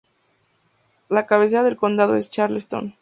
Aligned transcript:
La 1.09 1.27
cabecera 1.27 1.61
del 1.61 1.77
condado 1.77 2.15
es 2.15 2.31
Charleston. 2.31 2.95